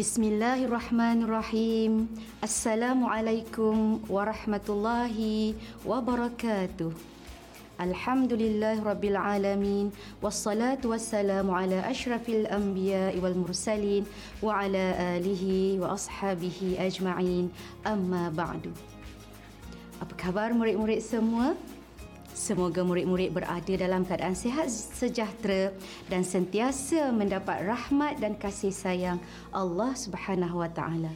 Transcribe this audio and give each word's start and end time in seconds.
Bismillahirrahmanirrahim. 0.00 2.08
Assalamualaikum 2.40 4.00
warahmatullahi 4.08 5.52
wabarakatuh. 5.84 6.88
Alhamdulillah 7.76 8.80
Rabbil 8.80 9.12
Alamin 9.12 9.92
Wassalatu 10.24 10.96
wassalamu 10.96 11.52
ala 11.52 11.84
ashrafil 11.84 12.48
anbiya 12.48 13.12
wal 13.20 13.36
mursalin 13.36 14.08
Wa 14.40 14.64
ala 14.64 15.20
alihi 15.20 15.76
wa 15.76 15.92
ashabihi 15.92 16.80
ajma'in 16.80 17.52
Amma 17.84 18.32
ba'du 18.32 18.72
Apa 20.00 20.16
khabar 20.16 20.56
murid-murid 20.56 21.04
semua? 21.04 21.52
Semoga 22.30 22.86
murid-murid 22.86 23.34
berada 23.34 23.74
dalam 23.74 24.06
keadaan 24.06 24.38
sihat 24.38 24.70
sejahtera 24.70 25.74
dan 26.08 26.22
sentiasa 26.22 27.10
mendapat 27.10 27.66
rahmat 27.66 28.22
dan 28.22 28.38
kasih 28.38 28.72
sayang 28.72 29.18
Allah 29.50 29.92
Subhanahu 29.92 30.62
wa 30.62 30.70
taala. 30.70 31.12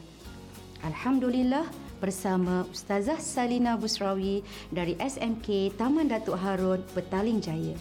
Alhamdulillah 0.85 1.65
bersama 1.97 2.67
Ustazah 2.69 3.17
Salina 3.17 3.73
Busrawi 3.79 4.45
dari 4.69 4.93
SMK 5.01 5.73
Taman 5.79 6.11
Datuk 6.11 6.37
Harun, 6.37 6.83
Petaling 6.93 7.41
Jaya. 7.41 7.73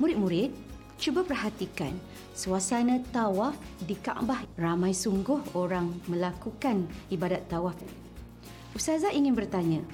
Murid-murid, 0.00 0.54
cuba 0.96 1.20
perhatikan 1.26 1.92
suasana 2.32 3.02
tawaf 3.12 3.54
di 3.84 3.94
Kaabah. 3.94 4.42
Ramai 4.56 4.96
sungguh 4.96 5.54
orang 5.54 5.92
melakukan 6.08 6.88
ibadat 7.12 7.46
tawaf. 7.46 7.76
Ustazah 8.74 9.14
ingin 9.14 9.38
bertanya, 9.38 9.84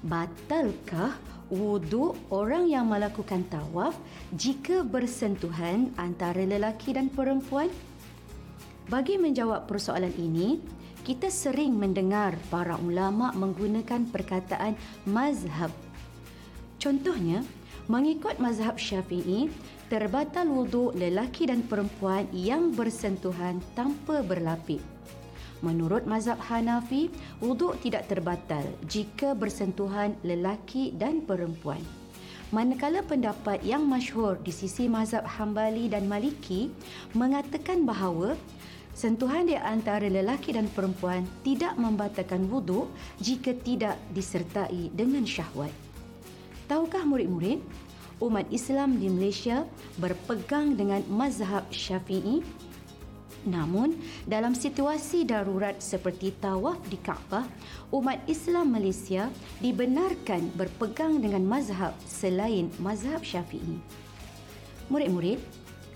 batalkah 0.00 1.16
wuduk 1.50 2.16
orang 2.30 2.70
yang 2.70 2.88
melakukan 2.88 3.44
tawaf 3.50 3.98
jika 4.32 4.86
bersentuhan 4.86 5.92
antara 5.98 6.40
lelaki 6.46 6.96
dan 6.96 7.10
perempuan? 7.12 7.68
Bagi 8.90 9.20
menjawab 9.20 9.70
persoalan 9.70 10.14
ini, 10.18 10.58
kita 11.06 11.30
sering 11.30 11.78
mendengar 11.78 12.36
para 12.50 12.76
ulama 12.78 13.32
menggunakan 13.32 14.08
perkataan 14.10 14.74
mazhab. 15.06 15.72
Contohnya, 16.80 17.44
mengikut 17.86 18.38
mazhab 18.42 18.78
Syafi'i, 18.78 19.50
terbatal 19.90 20.46
wuduk 20.46 20.94
lelaki 20.94 21.50
dan 21.50 21.66
perempuan 21.66 22.26
yang 22.30 22.70
bersentuhan 22.74 23.58
tanpa 23.74 24.22
berlapik. 24.22 24.80
Menurut 25.60 26.08
mazhab 26.08 26.40
Hanafi, 26.40 27.12
wuduk 27.44 27.76
tidak 27.84 28.08
terbatal 28.08 28.64
jika 28.88 29.36
bersentuhan 29.36 30.16
lelaki 30.24 30.96
dan 30.96 31.20
perempuan. 31.20 31.80
Manakala 32.50 33.04
pendapat 33.06 33.62
yang 33.62 33.86
masyhur 33.86 34.40
di 34.42 34.50
sisi 34.50 34.90
mazhab 34.90 35.22
Hambali 35.22 35.86
dan 35.86 36.10
Maliki 36.10 36.72
mengatakan 37.14 37.86
bahawa 37.86 38.34
sentuhan 38.90 39.46
di 39.46 39.54
antara 39.54 40.10
lelaki 40.10 40.56
dan 40.56 40.66
perempuan 40.66 41.22
tidak 41.46 41.78
membatalkan 41.78 42.50
wuduk 42.50 42.90
jika 43.22 43.54
tidak 43.62 43.94
disertai 44.10 44.90
dengan 44.90 45.22
syahwat. 45.22 45.70
Tahukah 46.66 47.06
murid-murid, 47.06 47.62
umat 48.18 48.50
Islam 48.50 48.98
di 48.98 49.06
Malaysia 49.06 49.62
berpegang 50.02 50.74
dengan 50.74 51.06
mazhab 51.06 51.68
Syafi'i 51.70 52.42
Namun, 53.48 53.96
dalam 54.28 54.52
situasi 54.52 55.24
darurat 55.24 55.80
seperti 55.80 56.36
tawaf 56.36 56.76
di 56.92 57.00
Kaabah, 57.00 57.48
umat 57.88 58.20
Islam 58.28 58.76
Malaysia 58.76 59.32
dibenarkan 59.64 60.52
berpegang 60.52 61.24
dengan 61.24 61.48
mazhab 61.48 61.96
selain 62.04 62.68
mazhab 62.76 63.24
Syafi'i. 63.24 63.80
Murid-murid, 64.92 65.40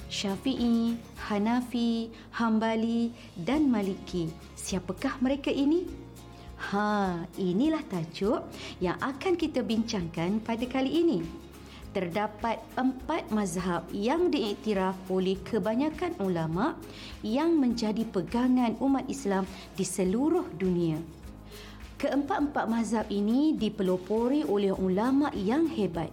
Syafi'i, 0.09 0.97
Hanafi, 1.29 2.09
Hambali 2.33 3.13
dan 3.37 3.69
Maliki, 3.69 4.33
siapakah 4.57 5.21
mereka 5.21 5.53
ini? 5.53 5.85
Ha, 6.73 7.29
inilah 7.37 7.85
tajuk 7.93 8.41
yang 8.81 8.97
akan 9.05 9.37
kita 9.37 9.61
bincangkan 9.61 10.41
pada 10.41 10.65
kali 10.65 11.05
ini 11.05 11.44
terdapat 11.95 12.59
empat 12.75 13.31
mazhab 13.31 13.87
yang 13.95 14.29
diiktiraf 14.29 14.99
oleh 15.07 15.39
kebanyakan 15.47 16.19
ulama 16.19 16.75
yang 17.23 17.55
menjadi 17.55 18.03
pegangan 18.03 18.75
umat 18.83 19.07
Islam 19.07 19.47
di 19.79 19.87
seluruh 19.87 20.51
dunia. 20.59 20.99
Keempat-empat 21.95 22.67
mazhab 22.67 23.07
ini 23.09 23.55
dipelopori 23.55 24.43
oleh 24.45 24.75
ulama 24.75 25.31
yang 25.33 25.71
hebat. 25.71 26.11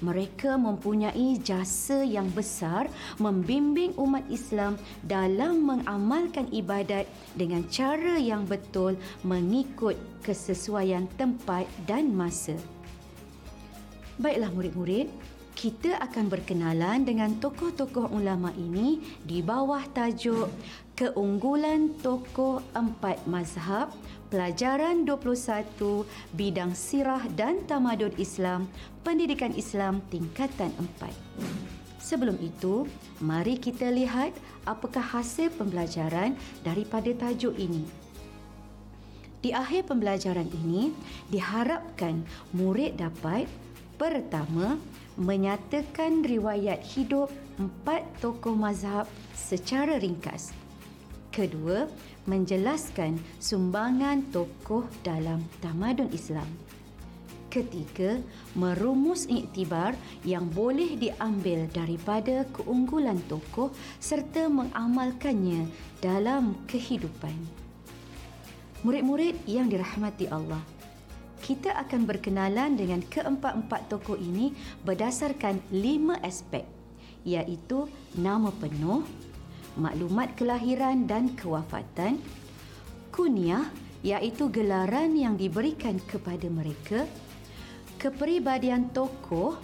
Mereka 0.00 0.56
mempunyai 0.56 1.36
jasa 1.42 2.06
yang 2.06 2.30
besar 2.32 2.88
membimbing 3.18 3.92
umat 3.98 4.24
Islam 4.30 4.78
dalam 5.04 5.64
mengamalkan 5.64 6.48
ibadat 6.54 7.10
dengan 7.34 7.66
cara 7.68 8.16
yang 8.16 8.46
betul 8.46 8.96
mengikut 9.26 9.98
kesesuaian 10.22 11.10
tempat 11.18 11.66
dan 11.84 12.08
masa. 12.14 12.56
Baiklah 14.14 14.54
murid-murid, 14.54 15.10
kita 15.58 15.98
akan 15.98 16.30
berkenalan 16.30 17.02
dengan 17.02 17.34
tokoh-tokoh 17.42 18.14
ulama 18.14 18.54
ini 18.54 19.02
di 19.26 19.42
bawah 19.42 19.82
tajuk 19.90 20.46
Keunggulan 20.94 21.98
Tokoh 21.98 22.62
Empat 22.78 23.26
Mazhab 23.26 23.90
Pelajaran 24.30 25.02
21 25.02 26.06
Bidang 26.30 26.78
Sirah 26.78 27.26
dan 27.34 27.66
Tamadun 27.66 28.14
Islam 28.14 28.70
Pendidikan 29.02 29.50
Islam 29.58 29.98
Tingkatan 30.14 30.70
4. 31.02 31.10
Sebelum 31.98 32.38
itu, 32.38 32.86
mari 33.18 33.58
kita 33.58 33.90
lihat 33.90 34.30
apakah 34.62 35.02
hasil 35.02 35.50
pembelajaran 35.58 36.38
daripada 36.62 37.10
tajuk 37.10 37.58
ini. 37.58 37.82
Di 39.42 39.50
akhir 39.50 39.90
pembelajaran 39.90 40.46
ini, 40.54 40.94
diharapkan 41.34 42.22
murid 42.54 42.94
dapat 42.94 43.50
Pertama, 43.94 44.74
menyatakan 45.14 46.26
riwayat 46.26 46.82
hidup 46.82 47.30
empat 47.62 48.02
tokoh 48.18 48.58
mazhab 48.58 49.06
secara 49.34 50.02
ringkas. 50.02 50.50
Kedua, 51.30 51.86
menjelaskan 52.26 53.18
sumbangan 53.38 54.26
tokoh 54.34 54.86
dalam 55.06 55.42
tamadun 55.62 56.10
Islam. 56.10 56.46
Ketiga, 57.50 58.18
merumus 58.58 59.30
iktibar 59.30 59.94
yang 60.26 60.50
boleh 60.50 60.98
diambil 60.98 61.70
daripada 61.70 62.42
keunggulan 62.50 63.22
tokoh 63.30 63.70
serta 64.02 64.50
mengamalkannya 64.50 65.70
dalam 66.02 66.58
kehidupan. 66.66 67.34
Murid-murid 68.82 69.38
yang 69.46 69.70
dirahmati 69.70 70.26
Allah, 70.34 70.58
kita 71.44 71.76
akan 71.76 72.08
berkenalan 72.08 72.72
dengan 72.72 73.04
keempat-empat 73.04 73.92
tokoh 73.92 74.16
ini 74.16 74.56
berdasarkan 74.80 75.60
lima 75.76 76.16
aspek 76.24 76.64
iaitu 77.28 77.84
nama 78.16 78.48
penuh, 78.48 79.04
maklumat 79.76 80.32
kelahiran 80.40 81.04
dan 81.04 81.36
kewafatan, 81.36 82.16
kunyah 83.12 83.68
iaitu 84.00 84.48
gelaran 84.48 85.12
yang 85.12 85.36
diberikan 85.36 86.00
kepada 86.08 86.48
mereka, 86.48 87.04
kepribadian 88.00 88.88
tokoh 88.96 89.60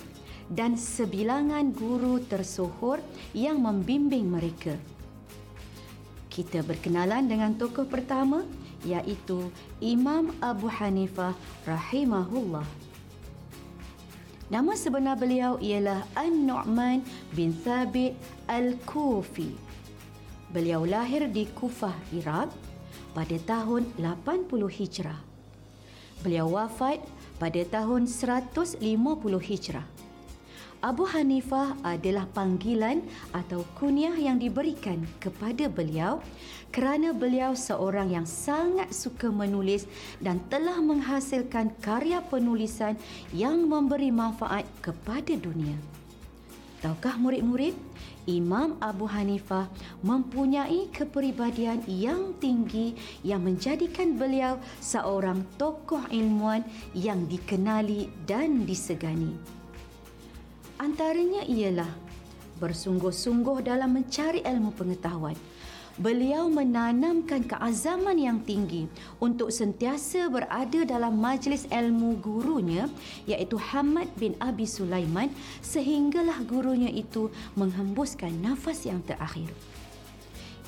dan 0.53 0.77
sebilangan 0.77 1.73
guru 1.73 2.21
tersohor 2.29 3.01
yang 3.33 3.57
membimbing 3.65 4.29
mereka. 4.29 4.77
Kita 6.29 6.61
berkenalan 6.61 7.25
dengan 7.25 7.57
tokoh 7.57 7.89
pertama 7.89 8.45
iaitu 8.85 9.53
Imam 9.81 10.33
Abu 10.41 10.69
Hanifah 10.69 11.37
rahimahullah. 11.69 12.65
Nama 14.51 14.73
sebenar 14.75 15.15
beliau 15.15 15.63
ialah 15.63 16.03
An-Nu'man 16.19 17.07
bin 17.39 17.55
Thabit 17.55 18.19
Al-Kufi. 18.51 19.55
Beliau 20.51 20.83
lahir 20.83 21.31
di 21.31 21.47
Kufah, 21.47 21.95
Iraq 22.11 22.51
pada 23.15 23.37
tahun 23.47 23.87
80 23.95 24.51
Hijrah. 24.67 25.23
Beliau 26.27 26.51
wafat 26.51 26.99
pada 27.39 27.63
tahun 27.63 28.11
150 28.11 28.83
Hijrah. 29.39 29.87
Abu 30.81 31.05
Hanifah 31.05 31.77
adalah 31.85 32.25
panggilan 32.33 33.05
atau 33.37 33.69
kunyah 33.77 34.17
yang 34.17 34.41
diberikan 34.41 35.05
kepada 35.21 35.69
beliau 35.69 36.25
kerana 36.73 37.13
beliau 37.13 37.53
seorang 37.53 38.09
yang 38.09 38.25
sangat 38.25 38.89
suka 38.89 39.29
menulis 39.29 39.85
dan 40.25 40.41
telah 40.49 40.81
menghasilkan 40.81 41.77
karya 41.85 42.25
penulisan 42.25 42.97
yang 43.37 43.69
memberi 43.69 44.09
manfaat 44.09 44.65
kepada 44.81 45.37
dunia. 45.37 45.77
Tahukah 46.81 47.21
murid-murid, 47.21 47.77
Imam 48.25 48.81
Abu 48.81 49.05
Hanifah 49.05 49.69
mempunyai 50.01 50.89
kepribadian 50.97 51.85
yang 51.85 52.33
tinggi 52.41 52.97
yang 53.21 53.45
menjadikan 53.45 54.17
beliau 54.17 54.57
seorang 54.81 55.45
tokoh 55.61 56.09
ilmuwan 56.09 56.65
yang 56.97 57.29
dikenali 57.29 58.09
dan 58.25 58.65
disegani. 58.65 59.60
Antaranya 60.81 61.45
ialah 61.45 61.93
bersungguh-sungguh 62.57 63.69
dalam 63.69 64.01
mencari 64.01 64.41
ilmu 64.41 64.73
pengetahuan, 64.73 65.37
beliau 66.01 66.49
menanamkan 66.49 67.45
keazaman 67.45 68.17
yang 68.17 68.41
tinggi 68.41 68.89
untuk 69.21 69.53
sentiasa 69.53 70.33
berada 70.33 70.81
dalam 70.89 71.21
majlis 71.21 71.69
ilmu 71.69 72.17
gurunya 72.25 72.89
iaitu 73.29 73.61
Hamad 73.61 74.09
bin 74.17 74.33
Abi 74.41 74.65
Sulaiman 74.65 75.29
sehinggalah 75.61 76.41
gurunya 76.49 76.89
itu 76.89 77.29
menghembuskan 77.61 78.33
nafas 78.41 78.89
yang 78.89 79.05
terakhir. 79.05 79.53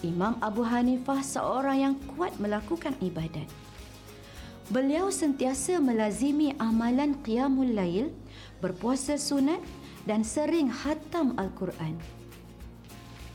Imam 0.04 0.36
Abu 0.44 0.60
Hanifah 0.60 1.24
seorang 1.24 1.88
yang 1.88 1.96
kuat 2.12 2.36
melakukan 2.36 2.92
ibadat. 3.00 3.48
Beliau 4.68 5.08
sentiasa 5.08 5.80
melazimi 5.80 6.52
amalan 6.60 7.16
qiyamul 7.24 7.72
lail, 7.72 8.12
berpuasa 8.60 9.16
sunat 9.16 9.60
dan 10.08 10.26
sering 10.26 10.68
hatam 10.70 11.34
Al-Quran. 11.38 11.98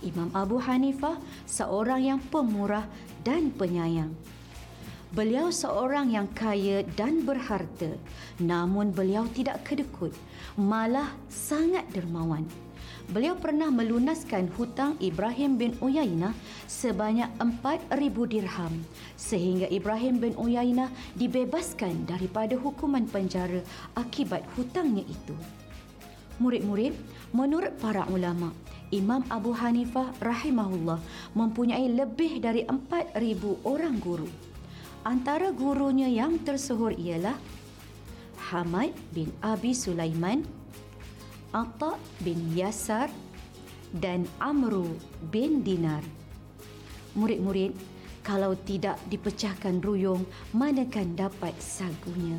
Imam 0.06 0.30
Abu 0.38 0.62
Hanifah 0.62 1.18
seorang 1.50 2.06
yang 2.06 2.20
pemurah 2.30 2.86
dan 3.26 3.50
penyayang. 3.50 4.14
Beliau 5.08 5.50
seorang 5.50 6.12
yang 6.12 6.28
kaya 6.36 6.84
dan 7.00 7.24
berharta, 7.24 7.96
namun 8.44 8.92
beliau 8.92 9.24
tidak 9.32 9.64
kedekut, 9.64 10.12
malah 10.60 11.16
sangat 11.32 11.88
dermawan. 11.96 12.44
Beliau 13.08 13.40
pernah 13.40 13.72
melunaskan 13.72 14.52
hutang 14.60 15.00
Ibrahim 15.00 15.56
bin 15.56 15.72
Uyainah 15.80 16.36
sebanyak 16.68 17.32
4,000 17.40 17.88
dirham 18.28 18.74
sehingga 19.16 19.72
Ibrahim 19.72 20.20
bin 20.20 20.36
Uyainah 20.36 20.92
dibebaskan 21.16 22.04
daripada 22.04 22.60
hukuman 22.60 23.08
penjara 23.08 23.64
akibat 23.96 24.44
hutangnya 24.60 25.08
itu. 25.08 25.36
Murid-murid, 26.38 26.94
menurut 27.34 27.74
para 27.82 28.06
ulama, 28.14 28.54
Imam 28.94 29.26
Abu 29.28 29.52
Hanifah 29.52 30.14
rahimahullah 30.22 31.02
mempunyai 31.34 31.90
lebih 31.92 32.40
dari 32.40 32.64
4000 32.64 33.68
orang 33.68 33.98
guru. 33.98 34.30
Antara 35.02 35.50
gurunya 35.50 36.08
yang 36.08 36.40
tersohor 36.46 36.94
ialah 36.94 37.36
Hamad 38.54 38.94
bin 39.12 39.34
Abi 39.44 39.74
Sulaiman, 39.74 40.46
Atta 41.52 41.98
bin 42.22 42.54
Yasar 42.54 43.10
dan 43.92 44.30
Amru 44.38 44.94
bin 45.34 45.66
Dinar. 45.66 46.06
Murid-murid, 47.18 47.74
kalau 48.22 48.54
tidak 48.68 49.00
dipecahkan 49.08 49.80
ruyung, 49.82 50.28
manakan 50.54 51.16
dapat 51.16 51.56
sagunya. 51.58 52.38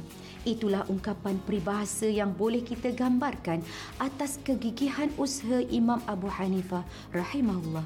Itulah 0.48 0.88
ungkapan 0.88 1.36
peribahasa 1.44 2.08
yang 2.08 2.32
boleh 2.32 2.64
kita 2.64 2.88
gambarkan 2.96 3.60
atas 4.00 4.40
kegigihan 4.40 5.12
usaha 5.20 5.60
Imam 5.68 6.00
Abu 6.08 6.24
Hanifah 6.32 6.88
rahimahullah. 7.12 7.84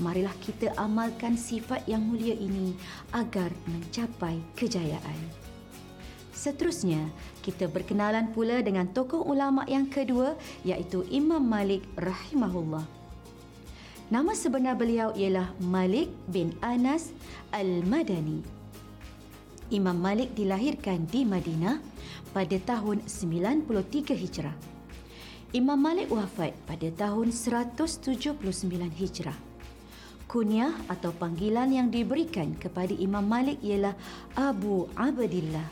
Marilah 0.00 0.32
kita 0.40 0.72
amalkan 0.80 1.36
sifat 1.36 1.84
yang 1.84 2.00
mulia 2.00 2.32
ini 2.32 2.72
agar 3.12 3.52
mencapai 3.68 4.40
kejayaan. 4.56 5.20
Seterusnya, 6.32 7.04
kita 7.44 7.68
berkenalan 7.68 8.32
pula 8.32 8.64
dengan 8.64 8.88
tokoh 8.88 9.20
ulama 9.20 9.68
yang 9.68 9.84
kedua 9.84 10.40
iaitu 10.64 11.04
Imam 11.12 11.44
Malik 11.44 11.84
rahimahullah. 12.00 12.88
Nama 14.08 14.32
sebenar 14.32 14.80
beliau 14.80 15.12
ialah 15.12 15.52
Malik 15.60 16.08
bin 16.32 16.56
Anas 16.64 17.12
Al-Madani. 17.52 18.59
Imam 19.70 19.94
Malik 19.94 20.34
dilahirkan 20.34 21.06
di 21.06 21.22
Madinah 21.22 21.78
pada 22.34 22.58
tahun 22.58 23.06
93 23.06 24.18
Hijrah. 24.18 24.56
Imam 25.54 25.78
Malik 25.78 26.10
wafat 26.10 26.58
pada 26.66 26.90
tahun 26.90 27.30
179 27.30 28.34
Hijrah. 28.90 29.38
Kunyah 30.26 30.74
atau 30.90 31.14
panggilan 31.14 31.70
yang 31.70 31.86
diberikan 31.86 32.54
kepada 32.58 32.90
Imam 32.94 33.22
Malik 33.22 33.62
ialah 33.62 33.94
Abu 34.34 34.90
Abdillah. 34.98 35.66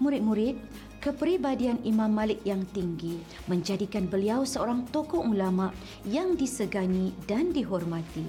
Murid-murid, 0.00 0.56
kepribadian 1.04 1.84
Imam 1.84 2.08
Malik 2.08 2.40
yang 2.48 2.64
tinggi 2.72 3.20
menjadikan 3.52 4.08
beliau 4.08 4.48
seorang 4.48 4.88
tokoh 4.88 5.28
ulama 5.28 5.76
yang 6.08 6.40
disegani 6.40 7.12
dan 7.28 7.52
dihormati. 7.52 8.24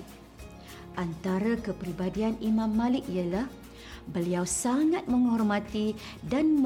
Antara 0.99 1.55
kepribadian 1.59 2.35
Imam 2.43 2.71
Malik 2.75 3.07
ialah 3.07 3.47
beliau 4.09 4.43
sangat 4.43 5.05
menghormati 5.05 5.93
dan 6.25 6.57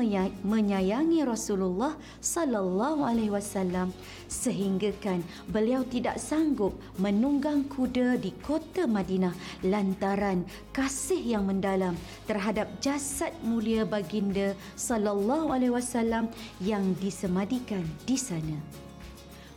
menyayangi 0.43 1.21
Rasulullah 1.27 1.95
sallallahu 2.23 3.03
alaihi 3.03 3.31
wasallam 3.31 3.91
sehinggakan 4.31 5.21
beliau 5.51 5.83
tidak 5.83 6.17
sanggup 6.17 6.73
menunggang 6.97 7.67
kuda 7.67 8.15
di 8.17 8.31
kota 8.41 8.87
Madinah 8.87 9.35
lantaran 9.61 10.47
kasih 10.71 11.19
yang 11.19 11.45
mendalam 11.45 11.99
terhadap 12.25 12.71
jasad 12.79 13.35
mulia 13.43 13.83
baginda 13.83 14.55
sallallahu 14.79 15.51
alaihi 15.51 15.75
wasallam 15.75 16.31
yang 16.63 16.95
disemadikan 16.97 17.83
di 18.07 18.15
sana. 18.15 18.57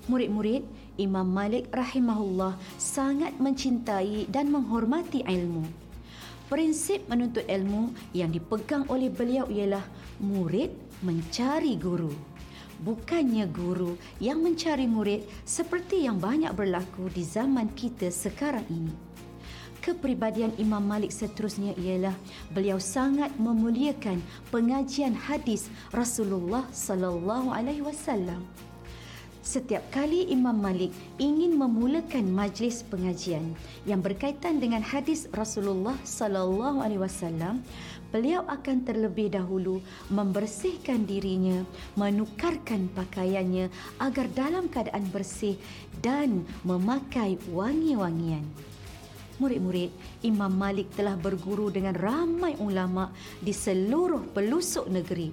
Murid-murid 0.06 0.62
Imam 0.96 1.26
Malik 1.28 1.68
rahimahullah 1.74 2.56
sangat 2.80 3.36
mencintai 3.36 4.30
dan 4.30 4.48
menghormati 4.48 5.20
ilmu. 5.26 5.85
Prinsip 6.46 7.02
menuntut 7.10 7.42
ilmu 7.50 7.90
yang 8.14 8.30
dipegang 8.30 8.86
oleh 8.86 9.10
beliau 9.10 9.50
ialah 9.50 9.82
murid 10.22 10.70
mencari 11.02 11.74
guru. 11.74 12.14
Bukannya 12.86 13.50
guru 13.50 13.98
yang 14.22 14.46
mencari 14.46 14.86
murid 14.86 15.26
seperti 15.42 16.06
yang 16.06 16.22
banyak 16.22 16.54
berlaku 16.54 17.10
di 17.10 17.26
zaman 17.26 17.66
kita 17.74 18.14
sekarang 18.14 18.62
ini. 18.70 18.94
Kepribadian 19.82 20.54
Imam 20.54 20.86
Malik 20.86 21.10
seterusnya 21.10 21.74
ialah 21.82 22.14
beliau 22.54 22.78
sangat 22.78 23.34
memuliakan 23.42 24.22
pengajian 24.54 25.18
hadis 25.18 25.66
Rasulullah 25.90 26.62
sallallahu 26.70 27.50
alaihi 27.50 27.82
wasallam. 27.82 28.46
Setiap 29.46 29.94
kali 29.94 30.26
Imam 30.26 30.58
Malik 30.58 30.90
ingin 31.22 31.54
memulakan 31.54 32.34
majlis 32.34 32.82
pengajian 32.82 33.54
yang 33.86 34.02
berkaitan 34.02 34.58
dengan 34.58 34.82
hadis 34.82 35.30
Rasulullah 35.30 35.94
sallallahu 36.02 36.82
alaihi 36.82 36.98
wasallam, 36.98 37.62
beliau 38.10 38.42
akan 38.50 38.82
terlebih 38.82 39.30
dahulu 39.30 39.78
membersihkan 40.10 41.06
dirinya, 41.06 41.62
menukarkan 41.94 42.90
pakaiannya 42.90 43.70
agar 44.02 44.26
dalam 44.34 44.66
keadaan 44.66 45.06
bersih 45.14 45.54
dan 46.02 46.42
memakai 46.66 47.38
wangi-wangian. 47.54 48.42
Murid-murid, 49.38 49.94
Imam 50.26 50.50
Malik 50.58 50.90
telah 50.98 51.14
berguru 51.14 51.70
dengan 51.70 51.94
ramai 51.94 52.58
ulama 52.58 53.14
di 53.38 53.54
seluruh 53.54 54.26
pelosok 54.34 54.90
negeri. 54.90 55.30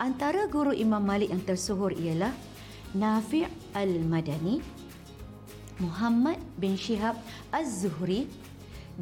Antara 0.00 0.48
guru 0.48 0.72
Imam 0.72 1.04
Malik 1.04 1.28
yang 1.28 1.44
tersohor 1.44 1.92
ialah 1.92 2.32
Nafi' 2.94 3.42
Al-Madani, 3.74 4.62
Muhammad 5.82 6.38
bin 6.62 6.78
Shihab 6.78 7.18
Az-Zuhri 7.50 8.30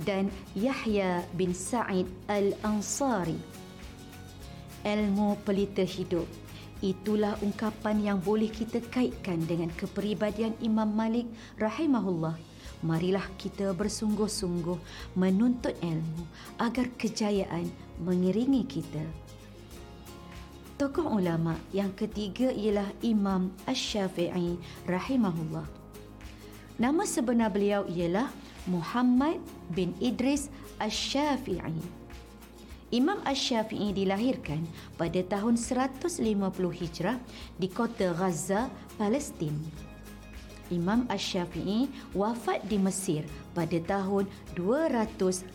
dan 0.09 0.33
Yahya 0.57 1.21
bin 1.37 1.53
Sa'id 1.53 2.09
Al-Ansari. 2.25 3.37
Ilmu 4.81 5.45
pelita 5.45 5.85
hidup. 5.85 6.25
Itulah 6.81 7.37
ungkapan 7.45 8.01
yang 8.01 8.19
boleh 8.19 8.49
kita 8.49 8.81
kaitkan 8.89 9.45
dengan 9.45 9.69
kepribadian 9.77 10.57
Imam 10.65 10.89
Malik 10.89 11.29
rahimahullah. 11.61 12.41
Marilah 12.83 13.29
kita 13.37 13.77
bersungguh-sungguh 13.77 14.81
menuntut 15.21 15.77
ilmu 15.85 16.25
agar 16.59 16.89
kejayaan 16.97 17.69
mengiringi 18.01 18.65
kita. 18.65 19.05
Tokoh 20.83 21.23
ulama 21.23 21.55
yang 21.71 21.95
ketiga 21.95 22.51
ialah 22.51 22.91
Imam 23.07 23.55
Ash-Shafi'i 23.71 24.59
rahimahullah. 24.91 25.63
Nama 26.75 27.07
sebenar 27.07 27.55
beliau 27.55 27.87
ialah 27.87 28.27
Muhammad 28.67 29.39
bin 29.71 29.95
Idris 30.03 30.51
Ash-Shafi'i. 30.83 31.79
Imam 32.91 33.23
Ash-Shafi'i 33.23 33.95
dilahirkan 33.95 34.67
pada 34.99 35.23
tahun 35.23 35.55
150 35.55 36.19
Hijrah 36.51 37.23
di 37.63 37.71
kota 37.71 38.11
Gaza, 38.19 38.67
Palestin. 38.99 39.55
Imam 40.75 41.07
Ash-Shafi'i 41.07 41.87
wafat 42.11 42.67
di 42.67 42.83
Mesir 42.83 43.23
pada 43.55 43.79
tahun 43.87 44.27
204 44.59 45.47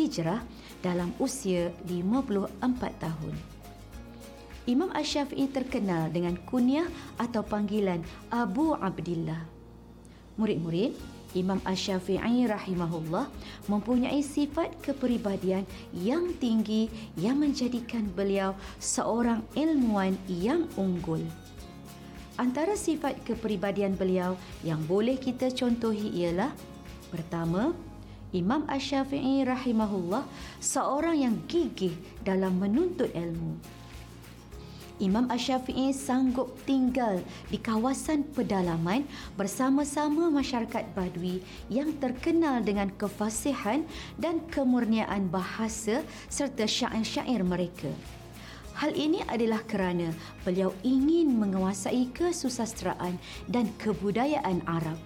Hijrah 0.00 0.40
dalam 0.80 1.12
usia 1.20 1.76
54 1.84 2.56
tahun. 3.04 3.49
Imam 4.70 4.86
Ash-Syafi'i 4.94 5.50
terkenal 5.50 6.14
dengan 6.14 6.38
kunyah 6.46 6.86
atau 7.18 7.42
panggilan 7.42 8.06
Abu 8.30 8.70
Abdillah. 8.78 9.42
Murid-murid, 10.38 10.94
Imam 11.34 11.58
Ash-Syafi'i 11.66 12.46
rahimahullah 12.46 13.26
mempunyai 13.66 14.22
sifat 14.22 14.78
kepribadian 14.78 15.66
yang 15.90 16.38
tinggi 16.38 16.86
yang 17.18 17.42
menjadikan 17.42 18.06
beliau 18.14 18.54
seorang 18.78 19.42
ilmuwan 19.58 20.14
yang 20.30 20.70
unggul. 20.78 21.18
Antara 22.38 22.78
sifat 22.78 23.26
kepribadian 23.26 23.98
beliau 23.98 24.38
yang 24.62 24.78
boleh 24.86 25.18
kita 25.18 25.50
contohi 25.50 26.14
ialah 26.14 26.54
pertama, 27.10 27.74
Imam 28.30 28.62
Ash-Syafi'i 28.70 29.42
rahimahullah 29.42 30.22
seorang 30.62 31.18
yang 31.18 31.34
gigih 31.50 31.98
dalam 32.22 32.62
menuntut 32.62 33.10
ilmu. 33.10 33.79
Imam 35.00 35.24
Ash-Syafi'i 35.32 35.96
sanggup 35.96 36.52
tinggal 36.68 37.24
di 37.48 37.56
kawasan 37.56 38.20
pedalaman 38.36 39.08
bersama-sama 39.34 40.28
masyarakat 40.28 40.92
Badui 40.92 41.40
yang 41.72 41.96
terkenal 41.96 42.60
dengan 42.60 42.92
kefasihan 42.92 43.88
dan 44.20 44.44
kemurniaan 44.52 45.32
bahasa 45.32 46.04
serta 46.28 46.68
syair-syair 46.68 47.40
mereka. 47.40 47.88
Hal 48.76 48.92
ini 48.92 49.24
adalah 49.24 49.64
kerana 49.64 50.12
beliau 50.44 50.76
ingin 50.84 51.32
menguasai 51.32 52.12
kesusastraan 52.12 53.16
dan 53.48 53.72
kebudayaan 53.80 54.60
Arab. 54.68 55.00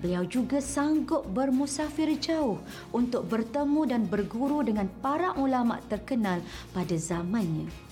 Beliau 0.00 0.28
juga 0.28 0.60
sanggup 0.60 1.24
bermusafir 1.32 2.12
jauh 2.20 2.60
untuk 2.92 3.24
bertemu 3.28 3.88
dan 3.88 4.02
berguru 4.04 4.60
dengan 4.60 4.88
para 5.00 5.32
ulama 5.40 5.80
terkenal 5.88 6.44
pada 6.76 6.96
zamannya. 7.00 7.85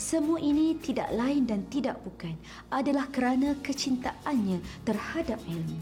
Semua 0.00 0.40
ini 0.40 0.72
tidak 0.80 1.12
lain 1.12 1.44
dan 1.44 1.68
tidak 1.68 2.00
bukan 2.00 2.32
adalah 2.72 3.04
kerana 3.12 3.52
kecintaannya 3.60 4.64
terhadap 4.88 5.36
ilmu. 5.44 5.76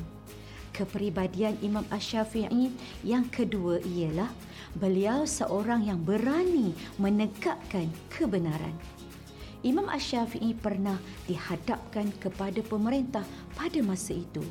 Kepribadian 0.75 1.55
Imam 1.63 1.87
Ash-Syafi'i 1.87 2.75
yang 3.07 3.31
kedua 3.31 3.79
ialah 3.79 4.27
beliau 4.75 5.23
seorang 5.23 5.87
yang 5.87 6.03
berani 6.03 6.75
menegakkan 6.99 7.87
kebenaran. 8.11 8.75
Imam 9.63 9.87
Ash-Syafi'i 9.87 10.51
pernah 10.51 10.99
dihadapkan 11.31 12.11
kepada 12.19 12.59
pemerintah 12.67 13.23
pada 13.55 13.79
masa 13.87 14.19
itu 14.19 14.43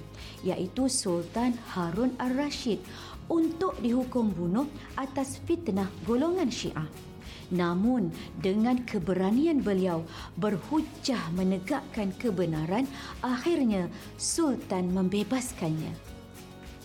iaitu 0.47 0.87
Sultan 0.87 1.59
Harun 1.75 2.15
al-Rashid 2.23 2.79
untuk 3.27 3.75
dihukum 3.83 4.31
bunuh 4.31 4.71
atas 4.95 5.43
fitnah 5.43 5.91
golongan 6.07 6.47
Syiah. 6.47 7.06
Namun 7.47 8.11
dengan 8.43 8.83
keberanian 8.83 9.63
beliau 9.63 10.03
berhujah 10.35 11.31
menegakkan 11.31 12.11
kebenaran 12.19 12.83
akhirnya 13.23 13.87
Sultan 14.19 14.91
membebaskannya. 14.91 15.95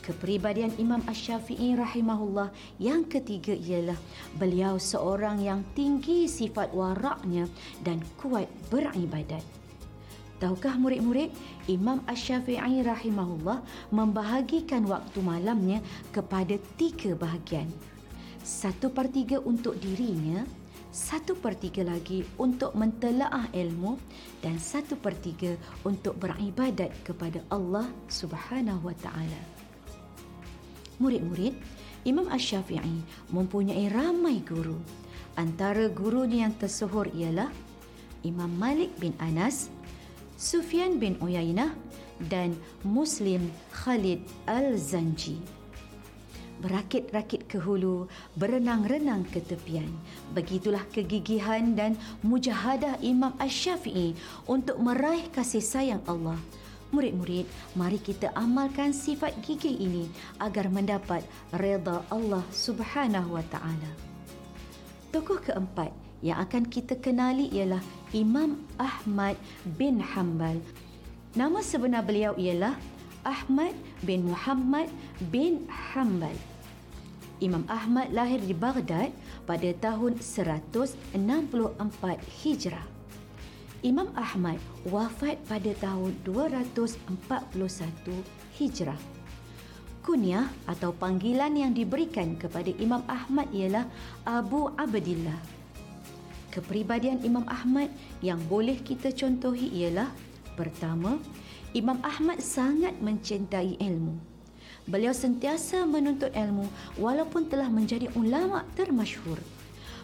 Kepribadian 0.02 0.74
Imam 0.82 0.98
Ash-Syafi'i 1.06 1.78
rahimahullah 1.78 2.50
yang 2.82 3.06
ketiga 3.06 3.54
ialah 3.54 3.94
beliau 4.34 4.74
seorang 4.74 5.38
yang 5.38 5.62
tinggi 5.78 6.26
sifat 6.26 6.74
waraknya 6.74 7.46
dan 7.86 8.02
kuat 8.18 8.50
beribadat. 8.66 9.46
Tahukah 10.42 10.74
murid-murid, 10.74 11.30
Imam 11.70 12.02
Ash-Syafi'i 12.10 12.82
rahimahullah 12.82 13.62
membahagikan 13.94 14.82
waktu 14.90 15.22
malamnya 15.22 15.78
kepada 16.10 16.58
tiga 16.74 17.14
bahagian. 17.14 17.70
Satu 18.42 18.90
per 18.90 19.06
tiga 19.08 19.38
untuk 19.38 19.78
dirinya, 19.78 20.42
satu 20.90 21.38
per 21.38 21.56
tiga 21.56 21.86
lagi 21.86 22.26
untuk 22.36 22.74
mentelaah 22.76 23.48
ilmu 23.54 23.96
dan 24.42 24.58
satu 24.58 24.98
per 24.98 25.16
tiga 25.16 25.54
untuk 25.86 26.18
beribadat 26.18 26.92
kepada 27.06 27.40
Allah 27.48 27.86
subhanahu 28.10 28.90
wa 28.90 28.96
ta'ala 28.98 29.62
murid-murid, 31.02 31.58
Imam 32.06 32.30
Ash-Syafi'i 32.30 33.02
mempunyai 33.34 33.90
ramai 33.90 34.38
guru. 34.46 34.78
Antara 35.34 35.90
gurunya 35.90 36.46
yang 36.46 36.54
tersohor 36.54 37.10
ialah 37.10 37.50
Imam 38.22 38.50
Malik 38.54 38.94
bin 39.02 39.10
Anas, 39.18 39.66
Sufyan 40.38 41.02
bin 41.02 41.18
Uyainah 41.18 41.74
dan 42.30 42.54
Muslim 42.86 43.50
Khalid 43.74 44.22
Al-Zanji. 44.46 45.61
Berakit-rakit 46.62 47.50
ke 47.50 47.58
hulu, 47.58 48.06
berenang-renang 48.38 49.26
ke 49.26 49.42
tepian. 49.42 49.90
Begitulah 50.30 50.86
kegigihan 50.94 51.74
dan 51.74 51.98
mujahadah 52.22 53.02
Imam 53.02 53.34
Ash-Syafi'i 53.42 54.14
untuk 54.46 54.78
meraih 54.78 55.26
kasih 55.34 55.60
sayang 55.60 56.02
Allah– 56.06 56.38
Murid-murid, 56.92 57.48
mari 57.72 57.96
kita 57.96 58.36
amalkan 58.36 58.92
sifat 58.92 59.32
gigih 59.40 59.80
ini 59.80 60.12
agar 60.36 60.68
mendapat 60.68 61.24
redha 61.48 62.04
Allah 62.12 62.44
Subhanahu 62.52 63.32
wa 63.32 63.44
taala. 63.48 63.90
Tokoh 65.08 65.40
keempat 65.40 65.88
yang 66.20 66.36
akan 66.44 66.68
kita 66.68 67.00
kenali 67.00 67.48
ialah 67.48 67.80
Imam 68.12 68.60
Ahmad 68.76 69.40
bin 69.64 70.04
Hanbal. 70.04 70.60
Nama 71.32 71.64
sebenar 71.64 72.04
beliau 72.04 72.36
ialah 72.36 72.76
Ahmad 73.24 73.72
bin 74.04 74.28
Muhammad 74.28 74.92
bin 75.32 75.64
Hanbal. 75.72 76.36
Imam 77.42 77.66
Ahmad 77.66 78.14
lahir 78.14 78.38
di 78.38 78.54
Baghdad 78.54 79.10
pada 79.50 79.66
tahun 79.82 80.22
164 80.22 81.18
Hijrah. 82.38 82.86
Imam 83.82 84.14
Ahmad 84.14 84.62
wafat 84.86 85.42
pada 85.50 85.74
tahun 85.82 86.14
241 86.22 87.02
Hijrah. 88.54 89.00
Kunyah 90.06 90.46
atau 90.70 90.94
panggilan 90.94 91.50
yang 91.58 91.74
diberikan 91.74 92.38
kepada 92.38 92.70
Imam 92.78 93.02
Ahmad 93.10 93.50
ialah 93.50 93.90
Abu 94.22 94.70
Abdillah. 94.78 95.42
Kepribadian 96.54 97.26
Imam 97.26 97.42
Ahmad 97.50 97.90
yang 98.22 98.38
boleh 98.46 98.78
kita 98.86 99.10
contohi 99.10 99.66
ialah 99.82 100.14
pertama, 100.54 101.18
Imam 101.74 101.98
Ahmad 102.06 102.38
sangat 102.38 102.94
mencintai 103.02 103.82
ilmu. 103.82 104.31
Beliau 104.82 105.14
sentiasa 105.14 105.86
menuntut 105.86 106.34
ilmu 106.34 106.66
walaupun 106.98 107.46
telah 107.46 107.70
menjadi 107.70 108.10
ulama 108.18 108.66
termasyhur 108.74 109.38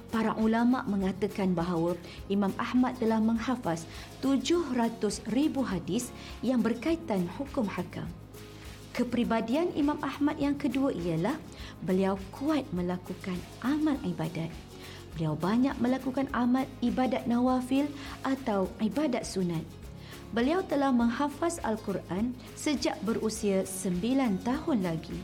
para 0.08 0.32
ulama 0.40 0.84
mengatakan 0.88 1.52
bahawa 1.52 1.94
Imam 2.32 2.52
Ahmad 2.56 2.96
telah 2.96 3.20
menghafaz 3.20 3.84
700 4.24 5.24
ribu 5.28 5.60
hadis 5.64 6.10
yang 6.40 6.64
berkaitan 6.64 7.28
hukum 7.36 7.68
hakam. 7.68 8.08
Kepribadian 8.96 9.70
Imam 9.78 10.00
Ahmad 10.02 10.40
yang 10.42 10.58
kedua 10.58 10.90
ialah 10.90 11.36
beliau 11.86 12.18
kuat 12.34 12.66
melakukan 12.74 13.38
amal 13.62 13.94
ibadat. 14.02 14.50
Beliau 15.14 15.38
banyak 15.38 15.78
melakukan 15.78 16.26
amal 16.34 16.66
ibadat 16.82 17.26
nawafil 17.30 17.86
atau 18.26 18.66
ibadat 18.82 19.22
sunat. 19.22 19.62
Beliau 20.28 20.60
telah 20.60 20.92
menghafaz 20.92 21.56
Al-Quran 21.64 22.36
sejak 22.52 23.00
berusia 23.00 23.64
9 23.64 24.44
tahun 24.44 24.78
lagi. 24.84 25.16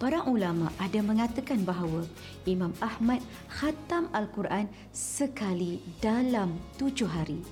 Para 0.00 0.24
ulama 0.24 0.72
ada 0.80 1.02
mengatakan 1.02 1.60
bahawa 1.66 2.06
Imam 2.48 2.72
Ahmad 2.80 3.20
khatam 3.52 4.08
Al-Quran 4.16 4.70
sekali 4.94 5.82
dalam 5.98 6.56
tujuh 6.80 7.10
hari. 7.10 7.42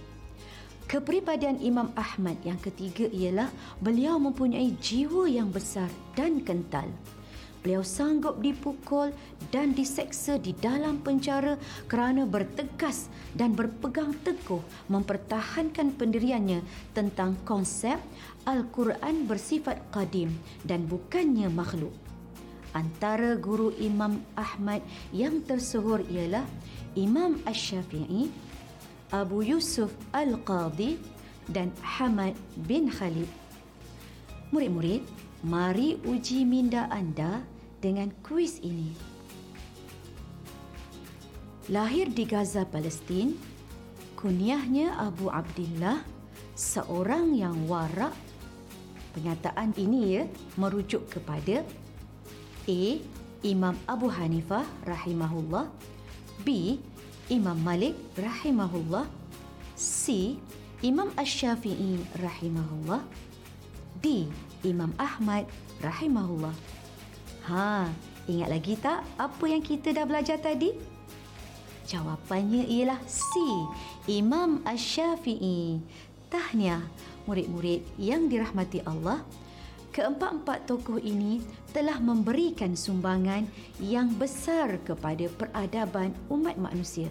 Kepribadian 0.89 1.61
Imam 1.61 1.93
Ahmad 1.93 2.41
yang 2.49 2.57
ketiga 2.57 3.05
ialah 3.13 3.53
beliau 3.85 4.17
mempunyai 4.17 4.73
jiwa 4.81 5.29
yang 5.29 5.53
besar 5.53 5.93
dan 6.17 6.41
kental. 6.41 6.89
Beliau 7.59 7.83
sanggup 7.83 8.39
dipukul 8.39 9.11
dan 9.51 9.75
diseksa 9.75 10.39
di 10.39 10.55
dalam 10.55 11.03
penjara 11.03 11.59
kerana 11.91 12.23
bertegas 12.23 13.11
dan 13.35 13.59
berpegang 13.59 14.15
teguh 14.23 14.63
mempertahankan 14.87 15.99
pendiriannya 15.99 16.63
tentang 16.95 17.35
konsep 17.43 17.99
Al-Quran 18.47 19.27
bersifat 19.27 19.83
qadim 19.91 20.31
dan 20.63 20.87
bukannya 20.87 21.51
makhluk. 21.51 21.93
Antara 22.77 23.35
guru 23.35 23.75
Imam 23.81 24.23
Ahmad 24.39 24.85
yang 25.11 25.43
tersohor 25.43 26.05
ialah 26.07 26.47
Imam 26.95 27.43
Ash-Syafi'i, 27.43 28.31
Abu 29.11 29.41
Yusuf 29.43 29.91
Al-Qadhi 30.15 31.01
dan 31.49 31.73
Hamad 31.81 32.37
bin 32.69 32.93
Khalid. 32.93 33.29
Murid-murid, 34.53 35.03
mari 35.47 35.95
uji 36.03 36.43
minda 36.43 36.91
anda 36.91 37.47
dengan 37.79 38.11
kuis 38.27 38.59
ini. 38.59 38.91
Lahir 41.71 42.11
di 42.11 42.25
Gaza, 42.25 42.65
Palestin, 42.65 43.39
kunyahnya 44.19 44.99
Abu 44.99 45.29
Abdullah, 45.31 46.03
seorang 46.59 47.37
yang 47.39 47.69
warak. 47.71 48.17
Pernyataan 49.15 49.77
ini 49.79 50.01
ya 50.19 50.25
merujuk 50.59 51.07
kepada 51.07 51.63
A. 52.67 52.83
Imam 53.47 53.79
Abu 53.87 54.11
Hanifah 54.11 54.67
rahimahullah 54.83 55.71
B. 56.43 56.79
Imam 57.31 57.55
Malik 57.63 57.95
rahimahullah 58.19 59.07
C. 59.79 60.35
Imam 60.83 61.15
Ash-Syafi'i 61.15 62.03
rahimahullah 62.19 63.03
D. 64.03 64.27
Imam 64.63 64.95
Ahmad 64.99 65.47
rahimahullah 65.83 66.55
Ha, 67.49 67.89
ingat 68.29 68.49
lagi 68.53 68.77
tak 68.77 69.01
apa 69.17 69.45
yang 69.49 69.65
kita 69.65 69.97
dah 69.97 70.05
belajar 70.05 70.37
tadi? 70.37 70.77
Jawapannya 71.89 72.69
ialah 72.69 73.01
C. 73.09 73.25
Imam 74.05 74.61
Ash-Syafi'i. 74.69 75.81
Tahniah 76.29 76.85
murid-murid 77.25 77.89
yang 77.97 78.29
dirahmati 78.29 78.85
Allah 78.85 79.25
keempat-empat 79.97 80.69
tokoh 80.69 81.01
ini 81.01 81.41
telah 81.73 81.97
memberikan 81.97 82.77
sumbangan 82.77 83.49
yang 83.81 84.13
besar 84.21 84.77
kepada 84.85 85.25
peradaban 85.33 86.13
umat 86.29 86.61
manusia. 86.61 87.09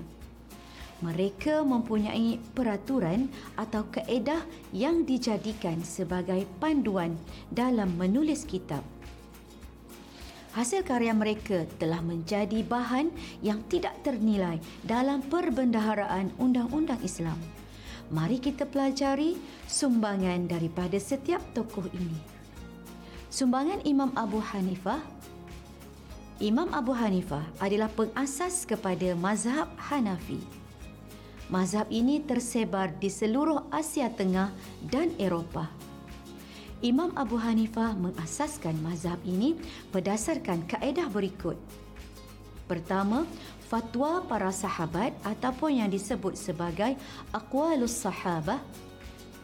Mereka 0.98 1.62
mempunyai 1.62 2.42
peraturan 2.58 3.30
atau 3.54 3.86
kaedah 3.94 4.42
yang 4.74 5.06
dijadikan 5.06 5.86
sebagai 5.86 6.50
panduan 6.58 7.14
dalam 7.54 7.94
menulis 8.02 8.50
kitab. 8.50 8.82
Hasil 10.58 10.82
karya 10.82 11.14
mereka 11.14 11.70
telah 11.78 12.02
menjadi 12.02 12.66
bahan 12.66 13.14
yang 13.46 13.62
tidak 13.70 13.94
ternilai 14.02 14.58
dalam 14.82 15.22
perbendaharaan 15.22 16.34
undang-undang 16.42 16.98
Islam. 17.06 17.38
Mari 18.10 18.42
kita 18.42 18.66
pelajari 18.66 19.38
sumbangan 19.70 20.50
daripada 20.50 20.98
setiap 20.98 21.46
tokoh 21.54 21.86
ini. 21.94 22.18
Sumbangan 23.30 23.86
Imam 23.86 24.10
Abu 24.18 24.42
Hanifah 24.42 24.98
Imam 26.42 26.74
Abu 26.74 26.94
Hanifah 26.94 27.46
adalah 27.62 27.90
pengasas 27.94 28.66
kepada 28.66 29.14
mazhab 29.14 29.70
Hanafi. 29.78 30.57
Mazhab 31.48 31.88
ini 31.88 32.20
tersebar 32.20 32.92
di 33.00 33.08
seluruh 33.08 33.72
Asia 33.72 34.12
Tengah 34.12 34.52
dan 34.84 35.16
Eropah. 35.16 35.72
Imam 36.84 37.16
Abu 37.16 37.40
Hanifah 37.40 37.96
mengasaskan 37.96 38.76
mazhab 38.84 39.16
ini 39.24 39.56
berdasarkan 39.96 40.68
kaedah 40.68 41.08
berikut. 41.08 41.56
Pertama, 42.68 43.24
fatwa 43.72 44.28
para 44.28 44.52
sahabat 44.52 45.16
ataupun 45.24 45.80
yang 45.80 45.88
disebut 45.88 46.36
sebagai 46.36 47.00
aqwalus 47.32 47.96
sahabah. 47.96 48.60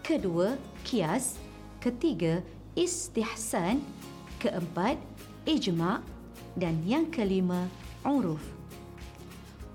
Kedua, 0.04 0.60
kias. 0.84 1.40
Ketiga, 1.80 2.44
istihsan. 2.76 3.80
Keempat, 4.44 5.00
ijma' 5.48 6.04
dan 6.60 6.84
yang 6.84 7.08
kelima, 7.08 7.72
uruf. 8.04 8.44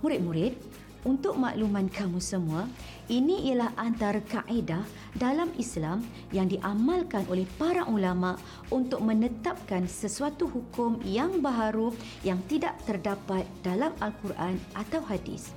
Murid-murid, 0.05 0.68
untuk 1.07 1.39
makluman 1.39 1.87
kamu 1.87 2.19
semua, 2.19 2.67
ini 3.07 3.51
ialah 3.51 3.71
antara 3.79 4.19
kaedah 4.19 4.83
dalam 5.15 5.51
Islam 5.55 6.03
yang 6.35 6.51
diamalkan 6.51 7.23
oleh 7.31 7.47
para 7.55 7.87
ulama 7.87 8.35
untuk 8.75 9.07
menetapkan 9.07 9.87
sesuatu 9.87 10.51
hukum 10.51 10.99
yang 11.07 11.39
baharu 11.39 11.95
yang 12.27 12.43
tidak 12.51 12.75
terdapat 12.83 13.47
dalam 13.63 13.95
Al-Quran 14.03 14.59
atau 14.75 14.99
hadis. 15.07 15.55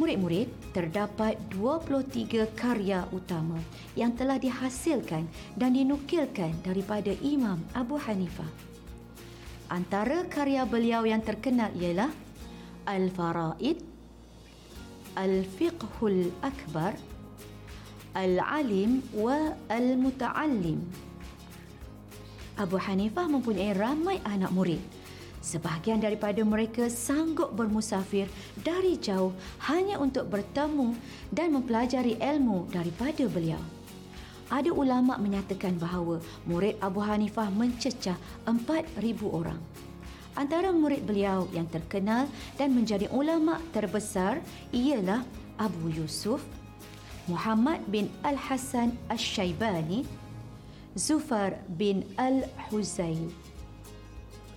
Murid-murid, 0.00 0.48
terdapat 0.72 1.36
23 1.52 2.48
karya 2.56 3.04
utama 3.12 3.60
yang 3.92 4.16
telah 4.16 4.40
dihasilkan 4.40 5.28
dan 5.56 5.76
dinukilkan 5.76 6.52
daripada 6.64 7.12
Imam 7.20 7.60
Abu 7.76 8.00
Hanifah. 8.00 8.48
Antara 9.68 10.24
karya 10.28 10.64
beliau 10.64 11.04
yang 11.04 11.20
terkenal 11.20 11.72
ialah 11.76 12.08
Al-Faraid, 12.88 13.91
Akbar, 15.16 16.96
Al-Alim 18.16 19.04
wa 19.12 19.52
Al-Muta'allim. 19.68 20.80
Abu 22.60 22.76
Hanifah 22.76 23.28
mempunyai 23.28 23.72
ramai 23.72 24.20
anak 24.28 24.52
murid. 24.52 24.80
Sebahagian 25.42 25.98
daripada 25.98 26.38
mereka 26.46 26.86
sanggup 26.86 27.50
bermusafir 27.58 28.30
dari 28.62 28.94
jauh 28.94 29.34
hanya 29.66 29.98
untuk 29.98 30.30
bertemu 30.30 30.94
dan 31.34 31.50
mempelajari 31.50 32.14
ilmu 32.20 32.70
daripada 32.70 33.26
beliau. 33.26 33.58
Ada 34.52 34.68
ulama 34.68 35.16
menyatakan 35.16 35.80
bahawa 35.80 36.20
murid 36.44 36.76
Abu 36.78 37.00
Hanifah 37.00 37.48
mencecah 37.50 38.14
4,000 38.44 39.00
orang. 39.32 39.58
Antara 40.32 40.72
murid 40.72 41.04
beliau 41.04 41.44
yang 41.52 41.68
terkenal 41.68 42.24
dan 42.56 42.72
menjadi 42.72 43.04
ulama 43.12 43.60
terbesar 43.76 44.40
ialah 44.72 45.20
Abu 45.60 45.92
Yusuf, 45.92 46.40
Muhammad 47.28 47.84
bin 47.92 48.08
Al-Hasan 48.24 48.96
Al-Shaybani, 49.12 50.08
Zufar 50.96 51.60
bin 51.76 52.08
Al-Huzail. 52.16 53.28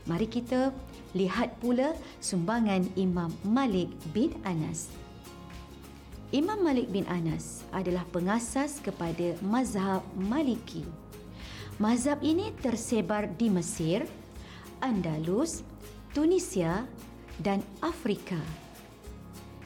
Mari 0.07 0.27
kita 0.31 0.71
lihat 1.11 1.59
pula 1.59 1.91
sumbangan 2.23 2.87
Imam 2.95 3.35
Malik 3.43 3.91
bin 4.15 4.31
Anas. 4.47 4.87
Imam 6.31 6.59
Malik 6.63 6.87
bin 6.87 7.03
Anas 7.11 7.67
adalah 7.75 8.07
pengasas 8.15 8.79
kepada 8.79 9.35
mazhab 9.43 10.03
Maliki. 10.15 10.87
Mazhab 11.79 12.23
ini 12.23 12.55
tersebar 12.63 13.27
di 13.27 13.51
Mesir, 13.51 14.07
Andalus, 14.81 15.63
Tunisia 16.15 16.87
dan 17.43 17.59
Afrika. 17.83 18.39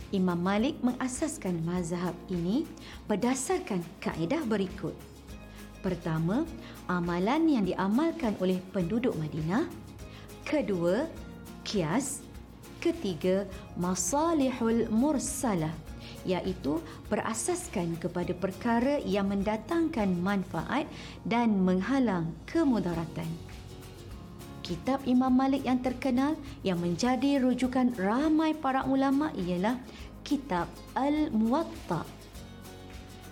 Imam 0.10 0.42
Malik 0.42 0.82
mengasaskan 0.82 1.62
mazhab 1.62 2.18
ini 2.34 2.66
berdasarkan 3.06 3.86
kaedah 4.02 4.42
berikut. 4.50 4.98
Pertama, 5.86 6.50
amalan 6.90 7.46
yang 7.46 7.66
diamalkan 7.70 8.34
oleh 8.42 8.58
penduduk 8.74 9.14
Madinah. 9.16 9.70
Kedua, 10.44 11.06
kias. 11.62 12.26
Ketiga, 12.82 13.46
masalihul 13.76 14.88
mursalah 14.90 15.72
iaitu 16.24 16.80
berasaskan 17.08 18.00
kepada 18.00 18.32
perkara 18.36 19.00
yang 19.04 19.32
mendatangkan 19.32 20.10
manfaat 20.20 20.88
dan 21.28 21.60
menghalang 21.64 22.32
kemudaratan 22.48 23.49
kitab 24.70 25.02
Imam 25.10 25.34
Malik 25.34 25.66
yang 25.66 25.82
terkenal 25.82 26.38
yang 26.62 26.78
menjadi 26.78 27.42
rujukan 27.42 27.98
ramai 27.98 28.54
para 28.54 28.86
ulama 28.86 29.34
ialah 29.34 29.82
kitab 30.22 30.70
Al-Muwatta. 30.94 32.06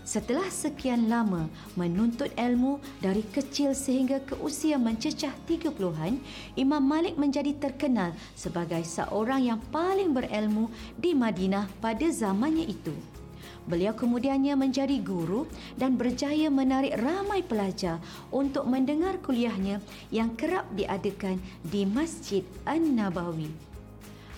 Setelah 0.02 0.48
sekian 0.50 1.12
lama 1.12 1.52
menuntut 1.78 2.32
ilmu 2.34 2.82
dari 3.04 3.22
kecil 3.22 3.78
sehingga 3.78 4.24
ke 4.24 4.40
usia 4.42 4.80
mencecah 4.82 5.36
30-an, 5.46 6.18
Imam 6.58 6.82
Malik 6.82 7.20
menjadi 7.20 7.54
terkenal 7.54 8.16
sebagai 8.34 8.82
seorang 8.88 9.46
yang 9.46 9.62
paling 9.70 10.16
berilmu 10.16 10.72
di 10.98 11.12
Madinah 11.14 11.70
pada 11.84 12.08
zamannya 12.10 12.66
itu. 12.66 13.17
Beliau 13.68 13.92
kemudiannya 13.92 14.56
menjadi 14.56 14.96
guru 15.04 15.44
dan 15.76 16.00
berjaya 16.00 16.48
menarik 16.48 16.96
ramai 16.96 17.44
pelajar 17.44 18.00
untuk 18.32 18.64
mendengar 18.64 19.20
kuliahnya 19.20 19.84
yang 20.08 20.32
kerap 20.40 20.64
diadakan 20.72 21.36
di 21.68 21.84
Masjid 21.84 22.48
An-Nabawi. 22.64 23.52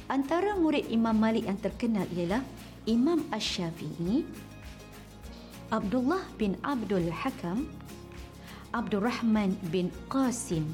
Antara 0.09 0.57
murid 0.57 0.89
Imam 0.89 1.13
Malik 1.13 1.45
yang 1.45 1.61
terkenal 1.61 2.09
ialah 2.09 2.41
Imam 2.89 3.21
Ash-Syafi'i, 3.29 4.25
Abdullah 5.69 6.25
bin 6.41 6.57
Abdul 6.65 7.13
Hakam, 7.13 7.69
Abdul 8.73 9.05
Rahman 9.05 9.53
bin 9.69 9.93
Qasim. 10.09 10.65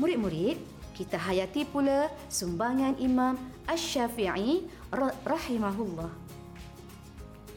Murid-murid, 0.00 0.56
kita 0.96 1.20
hayati 1.20 1.68
pula 1.68 2.08
sumbangan 2.32 2.96
Imam 2.96 3.36
Ash-Syafi'i 3.68 4.64
rahimahullah. 5.28 6.23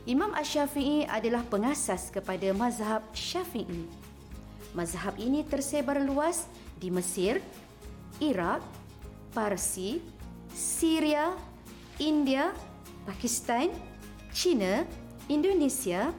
Imam 0.08 0.32
Ash-Syafi'i 0.32 1.04
adalah 1.04 1.44
pengasas 1.44 2.08
kepada 2.08 2.56
mazhab 2.56 3.04
Syafi'i. 3.12 3.84
Mazhab 4.72 5.20
ini 5.20 5.44
tersebar 5.44 6.00
luas 6.00 6.48
di 6.80 6.88
Mesir, 6.88 7.44
Iraq, 8.24 8.64
Parsi, 9.36 10.00
Syria, 10.56 11.36
India, 12.00 12.56
Pakistan, 13.04 13.68
China, 14.32 14.88
Indonesia, 15.28 16.16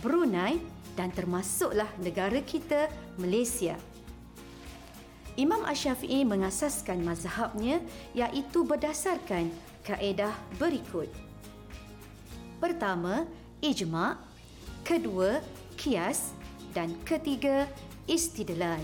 Brunei 0.00 0.56
dan 0.96 1.12
termasuklah 1.12 1.92
negara 2.00 2.40
kita 2.40 2.88
Malaysia. 3.20 3.76
Imam 5.36 5.60
Ash-Syafi'i 5.68 6.24
mengasaskan 6.24 7.04
mazhabnya 7.04 7.84
iaitu 8.16 8.64
berdasarkan 8.64 9.52
kaedah 9.84 10.32
berikut. 10.56 11.25
Pertama, 12.56 13.28
ijma', 13.60 14.16
kedua, 14.80 15.44
kias 15.76 16.32
dan 16.72 16.96
ketiga, 17.04 17.68
istidlal. 18.08 18.80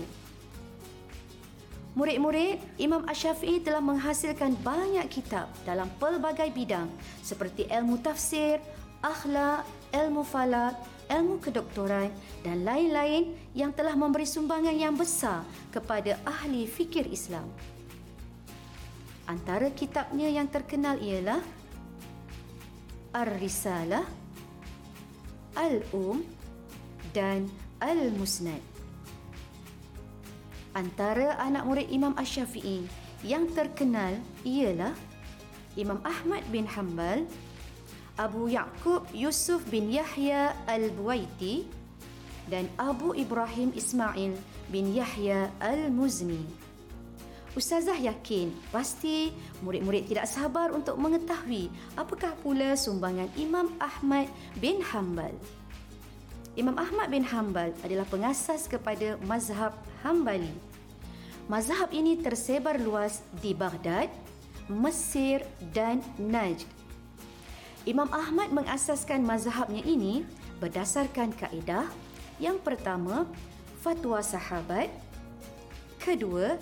Murid-murid, 1.93 2.57
Imam 2.81 3.05
Ash-Syafi'i 3.05 3.61
telah 3.61 3.77
menghasilkan 3.77 4.57
banyak 4.65 5.05
kitab 5.13 5.45
dalam 5.61 5.85
pelbagai 6.01 6.49
bidang 6.49 6.89
seperti 7.21 7.69
ilmu 7.69 8.01
tafsir, 8.01 8.57
akhlak, 9.05 9.61
ilmu 9.93 10.25
falak, 10.25 10.73
ilmu 11.13 11.37
kedoktoran 11.37 12.09
dan 12.41 12.65
lain-lain 12.65 13.37
yang 13.53 13.69
telah 13.69 13.93
memberi 13.93 14.25
sumbangan 14.25 14.73
yang 14.73 14.97
besar 14.97 15.45
kepada 15.69 16.17
ahli 16.25 16.65
fikir 16.65 17.05
Islam. 17.13 17.45
Antara 19.29 19.69
kitabnya 19.69 20.27
yang 20.33 20.49
terkenal 20.49 20.97
ialah 20.97 21.39
Ar-Risalah, 23.13 24.01
Al-Um 25.53 26.25
dan 27.13 27.45
Al-Musnad. 27.77 28.57
Antara 30.73 31.37
anak 31.37 31.69
murid 31.69 31.87
Imam 31.93 32.17
Ash-Syafi'i 32.17 32.89
yang 33.21 33.45
terkenal 33.53 34.17
ialah 34.41 34.97
Imam 35.77 36.01
Ahmad 36.01 36.41
bin 36.49 36.65
Hanbal, 36.65 37.29
Abu 38.17 38.49
Yaqub 38.49 39.05
Yusuf 39.13 39.61
bin 39.69 39.93
Yahya 39.93 40.57
Al-Buwaiti 40.65 41.69
dan 42.49 42.65
Abu 42.81 43.13
Ibrahim 43.13 43.73
Ismail 43.77 44.33
bin 44.73 44.89
Yahya 44.89 45.53
Al-Muzni. 45.61 46.62
Ustazah 47.53 48.01
yakin 48.01 48.49
pasti 48.73 49.29
murid-murid 49.61 50.09
tidak 50.09 50.25
sabar 50.25 50.73
untuk 50.73 50.97
mengetahui 50.97 51.69
apakah 51.93 52.33
pula 52.41 52.73
sumbangan 52.73 53.29
Imam 53.37 53.69
Ahmad 53.77 54.25
bin 54.57 54.81
Hanbal. 54.81 55.37
Imam 56.57 56.73
Ahmad 56.81 57.13
bin 57.13 57.21
Hanbal 57.21 57.69
adalah 57.85 58.09
pengasas 58.09 58.65
kepada 58.65 59.21
mazhab 59.29 59.73
Hambali. 60.01 60.49
Mazhab 61.45 61.93
ini 61.93 62.17
tersebar 62.17 62.81
luas 62.81 63.21
di 63.37 63.53
Baghdad, 63.53 64.09
Mesir 64.65 65.45
dan 65.77 66.01
Najd. 66.17 66.65
Imam 67.85 68.09
Ahmad 68.09 68.49
mengasaskan 68.49 69.21
mazhabnya 69.21 69.85
ini 69.85 70.25
berdasarkan 70.57 71.35
kaedah 71.37 71.85
yang 72.41 72.57
pertama, 72.57 73.29
fatwa 73.85 74.23
sahabat, 74.25 74.89
kedua, 76.01 76.57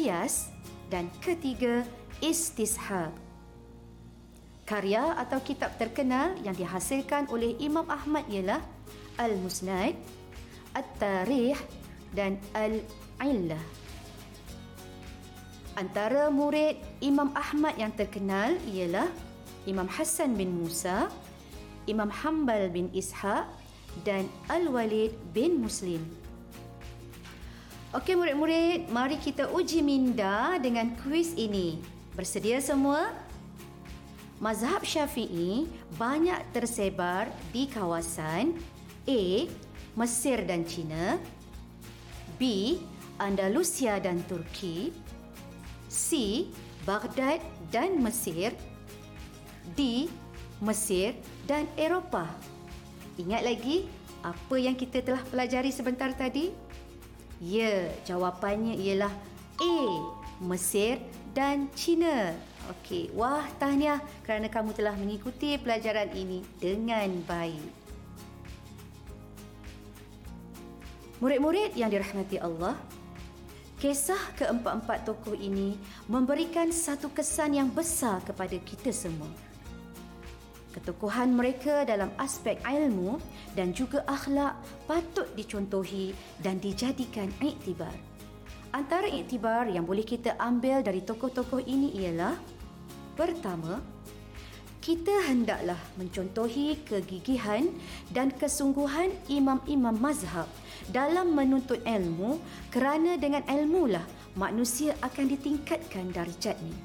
kias 0.00 0.48
dan 0.88 1.12
ketiga, 1.20 1.84
istishab. 2.24 3.12
Karya 4.64 5.12
atau 5.12 5.36
kitab 5.44 5.76
terkenal 5.76 6.40
yang 6.40 6.56
dihasilkan 6.56 7.28
oleh 7.28 7.52
Imam 7.60 7.84
Ahmad 7.84 8.24
ialah 8.32 8.64
Al-Musnad, 9.20 9.92
At-Tarikh 10.72 11.60
dan 12.16 12.40
Al-Illah. 12.56 13.60
Antara 15.76 16.32
murid 16.32 16.80
Imam 17.04 17.36
Ahmad 17.36 17.76
yang 17.76 17.92
terkenal 17.92 18.56
ialah 18.72 19.12
Imam 19.68 19.84
Hassan 19.84 20.32
bin 20.32 20.64
Musa, 20.64 21.12
Imam 21.84 22.08
Hanbal 22.08 22.72
bin 22.72 22.88
Ishaq 22.96 23.44
dan 24.08 24.32
Al-Walid 24.48 25.12
bin 25.36 25.60
Muslim. 25.60 26.19
Okey 27.90 28.14
murid-murid, 28.14 28.86
mari 28.94 29.18
kita 29.18 29.50
uji 29.50 29.82
minda 29.82 30.54
dengan 30.62 30.94
kuis 31.02 31.34
ini. 31.34 31.74
Bersedia 32.14 32.62
semua? 32.62 33.10
Mazhab 34.38 34.86
Syafi'i 34.86 35.66
banyak 35.98 36.38
tersebar 36.54 37.26
di 37.50 37.66
kawasan 37.66 38.54
A. 39.10 39.50
Mesir 39.98 40.38
dan 40.46 40.62
China 40.70 41.18
B. 42.38 42.78
Andalusia 43.18 43.98
dan 43.98 44.22
Turki 44.30 44.94
C. 45.90 46.46
Baghdad 46.86 47.42
dan 47.74 47.98
Mesir 47.98 48.54
D. 49.74 50.06
Mesir 50.62 51.18
dan 51.42 51.66
Eropah 51.74 52.30
Ingat 53.18 53.42
lagi 53.42 53.90
apa 54.22 54.56
yang 54.62 54.78
kita 54.78 55.02
telah 55.02 55.26
pelajari 55.26 55.74
sebentar 55.74 56.14
tadi? 56.14 56.69
Ya, 57.40 57.88
jawapannya 58.04 58.76
ialah 58.76 59.12
A. 59.56 59.76
Mesir 60.44 61.00
dan 61.32 61.72
China. 61.72 62.36
Okey, 62.68 63.08
wah 63.16 63.48
tahniah 63.56 63.98
kerana 64.28 64.52
kamu 64.52 64.76
telah 64.76 64.92
mengikuti 64.92 65.56
pelajaran 65.56 66.12
ini 66.12 66.44
dengan 66.60 67.08
baik. 67.24 67.64
Murid-murid 71.24 71.76
yang 71.76 71.88
dirahmati 71.88 72.36
Allah, 72.40 72.76
kisah 73.80 74.20
keempat-empat 74.36 75.08
tokoh 75.08 75.36
ini 75.36 75.80
memberikan 76.08 76.68
satu 76.68 77.08
kesan 77.08 77.56
yang 77.56 77.68
besar 77.72 78.20
kepada 78.24 78.56
kita 78.60 78.92
semua. 78.92 79.49
Ketukuhan 80.70 81.34
mereka 81.34 81.82
dalam 81.82 82.14
aspek 82.14 82.62
ilmu 82.62 83.18
dan 83.58 83.74
juga 83.74 84.06
akhlak 84.06 84.54
patut 84.86 85.26
dicontohi 85.34 86.14
dan 86.38 86.62
dijadikan 86.62 87.26
iktibar. 87.42 87.90
Antara 88.70 89.10
iktibar 89.10 89.66
yang 89.66 89.82
boleh 89.82 90.06
kita 90.06 90.38
ambil 90.38 90.78
dari 90.86 91.02
tokoh-tokoh 91.02 91.58
ini 91.66 91.90
ialah 91.98 92.38
pertama, 93.18 93.82
kita 94.78 95.12
hendaklah 95.26 95.76
mencontohi 95.98 96.78
kegigihan 96.86 97.66
dan 98.14 98.30
kesungguhan 98.30 99.10
imam-imam 99.26 99.92
mazhab 99.98 100.46
dalam 100.88 101.34
menuntut 101.34 101.82
ilmu 101.82 102.38
kerana 102.70 103.18
dengan 103.18 103.42
ilmulah 103.50 104.06
manusia 104.38 104.94
akan 105.02 105.26
ditingkatkan 105.34 106.14
darjatnya. 106.14 106.78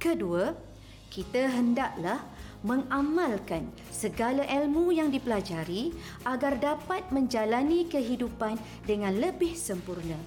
Kedua, 0.00 0.54
kita 1.16 1.48
hendaklah 1.48 2.20
mengamalkan 2.60 3.72
segala 3.88 4.44
ilmu 4.44 4.92
yang 4.92 5.08
dipelajari 5.08 5.96
agar 6.28 6.60
dapat 6.60 7.08
menjalani 7.08 7.88
kehidupan 7.88 8.60
dengan 8.84 9.16
lebih 9.16 9.56
sempurna. 9.56 10.20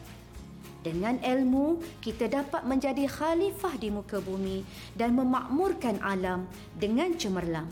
Dengan 0.81 1.21
ilmu, 1.21 1.77
kita 2.01 2.25
dapat 2.25 2.65
menjadi 2.65 3.05
khalifah 3.05 3.77
di 3.77 3.93
muka 3.93 4.17
bumi 4.17 4.65
dan 4.97 5.13
memakmurkan 5.13 6.01
alam 6.01 6.49
dengan 6.73 7.13
cemerlang. 7.13 7.69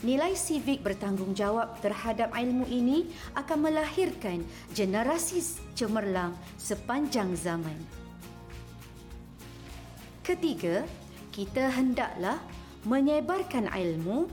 Nilai 0.00 0.32
sivik 0.32 0.80
bertanggungjawab 0.80 1.84
terhadap 1.84 2.32
ilmu 2.32 2.64
ini 2.72 3.12
akan 3.36 3.68
melahirkan 3.68 4.40
generasi 4.72 5.44
cemerlang 5.76 6.32
sepanjang 6.56 7.36
zaman. 7.36 7.76
Ketiga, 10.24 10.86
kita 11.30 11.70
hendaklah 11.70 12.42
menyebarkan 12.86 13.70
ilmu 13.70 14.26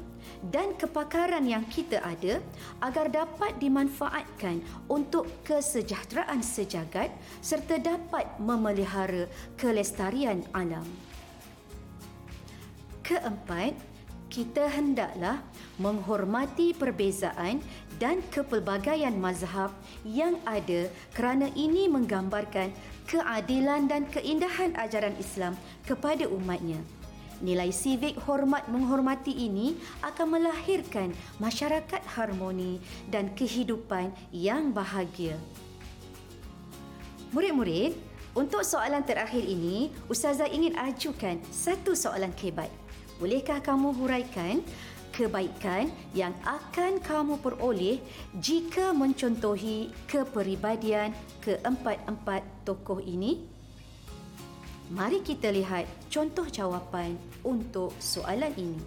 dan 0.53 0.75
kepakaran 0.77 1.45
yang 1.49 1.65
kita 1.65 2.01
ada 2.03 2.43
agar 2.83 3.09
dapat 3.09 3.57
dimanfaatkan 3.57 4.61
untuk 4.91 5.25
kesejahteraan 5.47 6.43
sejagat 6.45 7.09
serta 7.41 7.81
dapat 7.81 8.27
memelihara 8.37 9.25
kelestarian 9.57 10.45
alam. 10.53 10.85
Keempat, 13.01 13.71
kita 14.27 14.67
hendaklah 14.67 15.39
menghormati 15.79 16.75
perbezaan 16.75 17.63
dan 17.97 18.19
kepelbagaian 18.29 19.15
mazhab 19.15 19.71
yang 20.03 20.37
ada 20.43 20.91
kerana 21.15 21.47
ini 21.55 21.87
menggambarkan 21.87 22.69
keadilan 23.07 23.87
dan 23.87 24.03
keindahan 24.11 24.75
ajaran 24.75 25.15
Islam 25.17 25.55
kepada 25.87 26.27
umatnya. 26.27 26.77
Nilai 27.39 27.69
sivik 27.69 28.17
hormat 28.25 28.65
menghormati 28.67 29.29
ini 29.29 29.77
akan 30.01 30.37
melahirkan 30.37 31.13
masyarakat 31.37 32.01
harmoni 32.17 32.81
dan 33.07 33.31
kehidupan 33.37 34.09
yang 34.33 34.73
bahagia. 34.73 35.37
Murid-murid, 37.31 37.93
untuk 38.33 38.61
soalan 38.61 39.05
terakhir 39.05 39.45
ini, 39.45 39.93
Ustazah 40.09 40.49
ingin 40.49 40.77
ajukan 40.77 41.41
satu 41.49 41.93
soalan 41.93 42.33
kebat. 42.33 42.69
Bolehkah 43.17 43.57
kamu 43.61 43.97
huraikan 43.97 44.61
kebaikan 45.17 45.89
yang 46.13 46.37
akan 46.45 47.01
kamu 47.01 47.41
peroleh 47.41 47.97
jika 48.37 48.93
mencontohi 48.93 49.89
kepribadian 50.05 51.09
keempat-empat 51.41 52.45
tokoh 52.61 53.01
ini? 53.01 53.41
Mari 54.93 55.25
kita 55.25 55.49
lihat 55.49 55.89
contoh 56.13 56.45
jawapan 56.45 57.17
untuk 57.41 57.97
soalan 57.97 58.53
ini. 58.61 58.77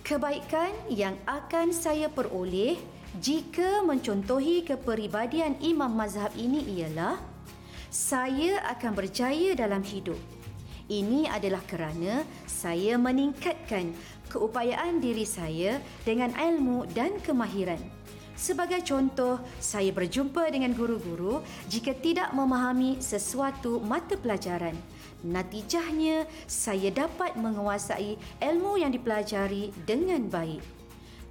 Kebaikan 0.00 0.72
yang 0.88 1.20
akan 1.28 1.76
saya 1.76 2.08
peroleh 2.08 2.80
jika 3.20 3.84
mencontohi 3.84 4.64
kepribadian 4.64 5.60
imam 5.60 5.92
mazhab 5.92 6.32
ini 6.40 6.64
ialah 6.80 7.20
saya 7.92 8.64
akan 8.64 8.92
berjaya 8.96 9.52
dalam 9.52 9.84
hidup. 9.84 10.35
Ini 10.86 11.26
adalah 11.26 11.66
kerana 11.66 12.22
saya 12.46 12.94
meningkatkan 12.94 13.90
keupayaan 14.30 15.02
diri 15.02 15.26
saya 15.26 15.82
dengan 16.06 16.30
ilmu 16.30 16.86
dan 16.94 17.18
kemahiran. 17.26 17.82
Sebagai 18.36 18.84
contoh, 18.84 19.40
saya 19.58 19.90
berjumpa 19.90 20.46
dengan 20.52 20.76
guru-guru 20.76 21.40
jika 21.72 21.96
tidak 21.96 22.30
memahami 22.36 23.00
sesuatu 23.00 23.82
mata 23.82 24.14
pelajaran. 24.14 24.76
Natijahnya, 25.24 26.28
saya 26.44 26.92
dapat 26.92 27.34
menguasai 27.34 28.20
ilmu 28.44 28.78
yang 28.78 28.92
dipelajari 28.92 29.72
dengan 29.88 30.28
baik. 30.28 30.75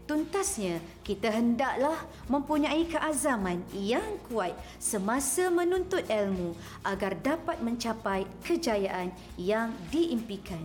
Tuntasnya, 0.06 0.78
kita 1.02 1.34
hendaklah 1.34 1.98
mempunyai 2.30 2.86
keazaman 2.86 3.66
yang 3.74 4.22
kuat 4.30 4.54
semasa 4.78 5.50
menuntut 5.50 6.06
ilmu 6.06 6.54
agar 6.86 7.18
dapat 7.26 7.58
mencapai 7.66 8.30
kejayaan 8.46 9.10
yang 9.34 9.74
diimpikan. 9.90 10.62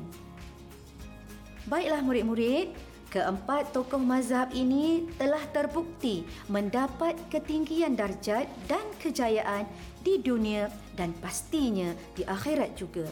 Baiklah 1.64 2.04
murid-murid, 2.04 2.76
Keempat 3.10 3.74
tokoh 3.74 3.98
mazhab 3.98 4.54
ini 4.54 5.02
telah 5.18 5.42
terbukti 5.50 6.22
mendapat 6.46 7.18
ketinggian 7.26 7.98
darjat 7.98 8.46
dan 8.70 8.86
kejayaan 9.02 9.66
di 10.06 10.22
dunia 10.22 10.70
dan 10.94 11.10
pastinya 11.18 11.90
di 12.14 12.22
akhirat 12.22 12.78
juga. 12.78 13.10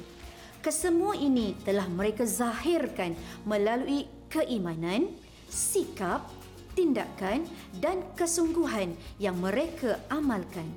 Kesemua 0.62 1.18
ini 1.18 1.58
telah 1.66 1.90
mereka 1.90 2.22
zahirkan 2.22 3.18
melalui 3.42 4.06
keimanan, 4.30 5.10
sikap, 5.48 6.28
tindakan 6.76 7.48
dan 7.82 8.04
kesungguhan 8.14 8.94
yang 9.18 9.34
mereka 9.40 9.98
amalkan 10.12 10.68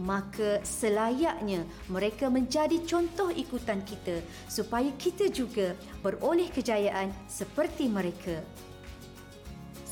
maka 0.00 0.64
selayaknya 0.64 1.68
mereka 1.92 2.32
menjadi 2.32 2.80
contoh 2.88 3.28
ikutan 3.28 3.84
kita 3.84 4.24
supaya 4.48 4.88
kita 4.96 5.28
juga 5.28 5.76
beroleh 6.00 6.48
kejayaan 6.48 7.12
seperti 7.28 7.92
mereka. 7.92 8.40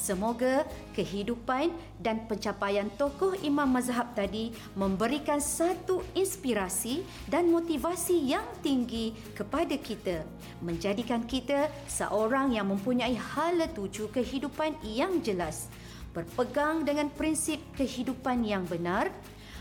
Semoga 0.01 0.65
kehidupan 0.97 1.69
dan 2.01 2.25
pencapaian 2.25 2.89
tokoh 2.97 3.37
imam 3.45 3.69
mazhab 3.69 4.09
tadi 4.17 4.49
memberikan 4.73 5.37
satu 5.37 6.01
inspirasi 6.17 7.05
dan 7.29 7.53
motivasi 7.53 8.17
yang 8.33 8.49
tinggi 8.65 9.13
kepada 9.37 9.77
kita, 9.77 10.25
menjadikan 10.65 11.21
kita 11.29 11.69
seorang 11.85 12.57
yang 12.57 12.73
mempunyai 12.73 13.13
hala 13.13 13.69
tuju 13.69 14.09
kehidupan 14.09 14.81
yang 14.81 15.21
jelas, 15.21 15.69
berpegang 16.17 16.81
dengan 16.81 17.13
prinsip 17.13 17.61
kehidupan 17.77 18.41
yang 18.41 18.65
benar, 18.65 19.13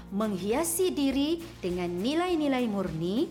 menghiasi 0.09 0.87
diri 0.95 1.43
dengan 1.59 1.91
nilai-nilai 1.99 2.63
murni, 2.63 3.27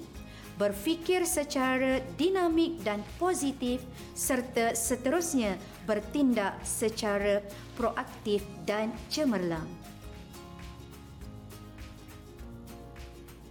berfikir 0.59 1.23
secara 1.23 2.03
dinamik 2.19 2.83
dan 2.83 3.01
positif 3.17 3.79
serta 4.19 4.75
seterusnya 4.75 5.55
bertindak 5.87 6.59
secara 6.67 7.39
proaktif 7.79 8.43
dan 8.67 8.91
cemerlang. 9.07 9.71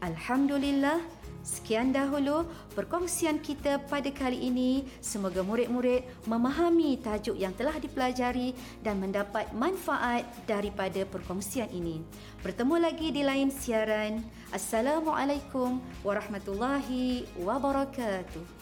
Alhamdulillah, 0.03 1.01
Sekian 1.47 1.95
dahulu 1.95 2.43
perkongsian 2.75 3.39
kita 3.39 3.79
pada 3.87 4.11
kali 4.11 4.51
ini. 4.51 4.83
Semoga 4.99 5.39
murid-murid 5.47 6.03
memahami 6.27 6.99
tajuk 6.99 7.39
yang 7.39 7.55
telah 7.55 7.79
dipelajari 7.79 8.51
dan 8.83 8.99
mendapat 8.99 9.47
manfaat 9.55 10.27
daripada 10.43 11.07
perkongsian 11.07 11.71
ini. 11.71 12.03
Bertemu 12.43 12.75
lagi 12.83 13.15
di 13.15 13.23
lain 13.23 13.47
siaran. 13.47 14.19
Assalamualaikum 14.51 15.79
warahmatullahi 16.03 17.23
wabarakatuh. 17.39 18.56